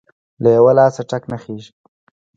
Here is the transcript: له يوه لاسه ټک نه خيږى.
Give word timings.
له 0.43 0.49
يوه 0.57 0.71
لاسه 0.79 1.01
ټک 1.09 1.23
نه 1.31 1.37
خيږى. 1.43 1.71